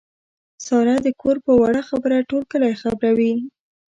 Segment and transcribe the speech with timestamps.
[0.65, 3.33] ساره د کور په وړه خبره ټول کلی خبروي.